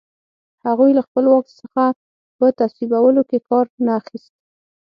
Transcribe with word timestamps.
هغوی 0.67 0.91
له 0.97 1.01
خپل 1.07 1.25
واک 1.31 1.45
څخه 1.59 1.83
په 2.37 2.45
تصویبولو 2.59 3.21
کې 3.29 3.37
کار 3.49 3.65
نه 3.85 3.91
اخیست. 3.99 4.31